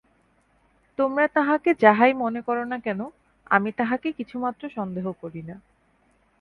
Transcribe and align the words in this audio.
তোমরা 0.99 1.25
তাঁহাকে 1.27 1.71
যাহাই 1.79 2.13
মনে 2.13 2.41
কর-না 2.41 2.77
কেন, 2.79 2.99
আমি 3.51 3.69
তাঁহাকে 3.71 4.09
কিছুমাত্র 4.11 4.63
সন্দেহ 4.69 5.05
করি 5.21 5.41
না। 5.41 5.55